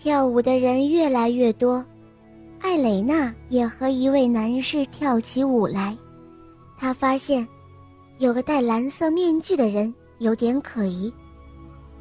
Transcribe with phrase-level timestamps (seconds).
[0.00, 1.84] 跳舞的人越来越多，
[2.58, 5.94] 艾蕾娜也和一位男士跳起舞来。
[6.78, 7.46] 她发现，
[8.16, 11.12] 有个戴蓝色面具的人有点可疑。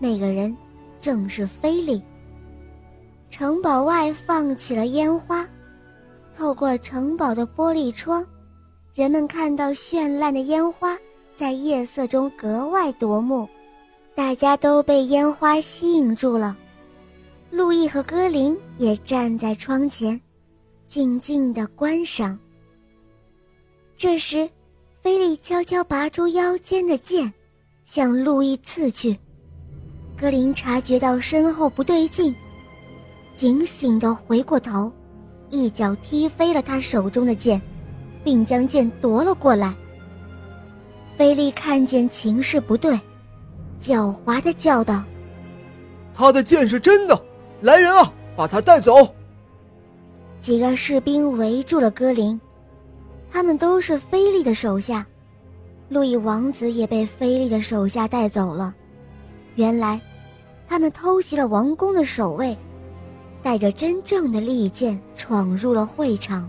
[0.00, 0.54] 那个人
[1.00, 2.02] 正是菲利。
[3.30, 5.48] 城堡外放起了烟花，
[6.34, 8.26] 透过城堡的玻璃窗，
[8.92, 10.98] 人们看到绚烂的烟花
[11.36, 13.48] 在夜色中格外夺目。
[14.16, 16.56] 大家都被烟花吸引住了。
[17.54, 20.20] 路易和格林也站在窗前，
[20.88, 22.36] 静静的观赏。
[23.96, 24.50] 这时，
[25.00, 27.32] 菲利悄悄拔出腰间的剑，
[27.84, 29.16] 向路易刺去。
[30.18, 32.34] 格林察觉到身后不对劲，
[33.36, 34.90] 警醒的回过头，
[35.48, 37.62] 一脚踢飞了他手中的剑，
[38.24, 39.72] 并将剑夺了过来。
[41.16, 42.98] 菲利看见情势不对，
[43.80, 45.04] 狡猾的叫道
[46.12, 47.16] ：“他的剑是真的，
[47.64, 48.92] 来人啊，把他带走！”
[50.38, 52.38] 几个士兵围住了戈林，
[53.30, 55.06] 他们都是菲利的手下。
[55.88, 58.74] 路易王子也被菲利的手下带走了。
[59.54, 59.98] 原来，
[60.68, 62.54] 他们偷袭了王宫的守卫，
[63.42, 66.46] 带着真正的利剑闯入了会场。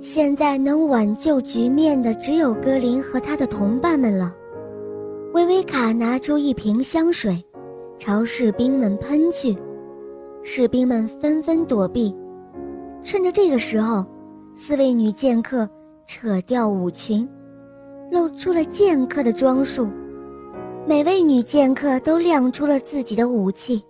[0.00, 4.32] 现在能挽救局面的只有格林和他的同伴们了。
[5.32, 7.42] 薇薇卡拿出一瓶香水，
[8.04, 9.56] 朝士兵们喷去，
[10.42, 12.12] 士兵们纷纷躲避。
[13.04, 14.04] 趁着这个时候，
[14.56, 15.70] 四位女剑客
[16.04, 17.28] 扯掉舞裙，
[18.10, 19.86] 露出了剑客的装束。
[20.84, 23.80] 每位女剑客都亮出了自己的武器，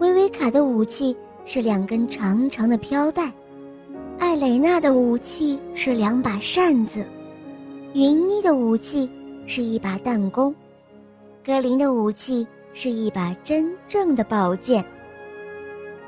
[0.00, 3.32] 薇薇卡的武器是两根长长的飘带，
[4.18, 7.02] 艾蕾娜的武器是两把扇子，
[7.94, 9.08] 云妮的武器
[9.46, 10.54] 是一把弹弓，
[11.42, 14.84] 格林的武器是一把真正的宝剑。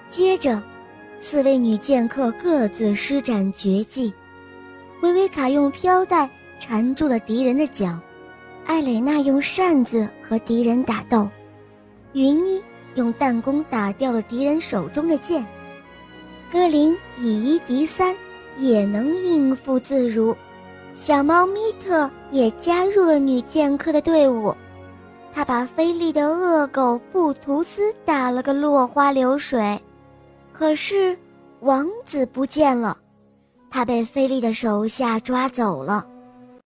[0.09, 0.63] 接着，
[1.19, 4.13] 四位女剑客各自施展绝技，
[5.01, 6.29] 薇薇卡用飘带
[6.59, 7.99] 缠住了敌人的脚。
[8.65, 11.29] 艾蕾娜用扇子和敌人打斗，
[12.13, 12.63] 云妮
[12.95, 15.45] 用弹弓打掉了敌人手中的剑，
[16.53, 18.15] 格林以一敌三，
[18.57, 20.37] 也能应付自如。
[20.95, 24.55] 小猫咪特也加入了女剑客的队伍，
[25.35, 29.81] 他把菲利的恶狗布图斯打了个落花流水。
[30.53, 31.17] 可是
[31.61, 32.97] 王子不见了，
[33.71, 36.07] 他被菲利的手下抓走了。